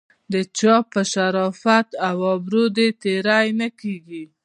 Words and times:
د 0.33 0.35
چا 0.57 0.75
په 0.91 1.01
شرافت 1.11 1.87
او 2.07 2.17
ابرو 2.35 2.63
دې 2.77 2.87
تېری 3.01 3.47
نه 3.59 3.67
کیږي. 3.79 4.23